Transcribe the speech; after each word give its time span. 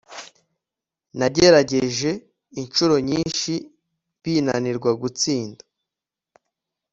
nagerageje 1.17 2.11
inshuro 2.61 2.95
nyinshi 3.09 3.53
binanirwa 4.21 4.91
gutsinda 5.01 5.63